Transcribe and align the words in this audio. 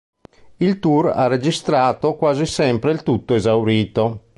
Il 0.57 0.79
tour 0.79 1.09
ha 1.11 1.27
registrato 1.27 2.15
quasi 2.15 2.47
sempre 2.47 2.91
il 2.91 3.03
tutto 3.03 3.35
esaurito. 3.35 4.23